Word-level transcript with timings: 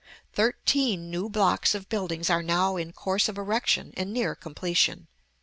Thirteen 0.33 1.11
new 1.11 1.29
blocks 1.29 1.75
of 1.75 1.87
buildings 1.87 2.31
are 2.31 2.41
now 2.41 2.75
in 2.75 2.91
course 2.91 3.29
of 3.29 3.37
erection 3.37 3.93
and 3.95 4.11
near 4.11 4.33
completion. 4.33 5.05